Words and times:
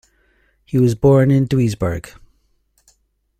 He 0.65 0.79
was 0.79 0.95
born 0.95 1.29
in 1.29 1.47
Duisburg. 1.47 2.15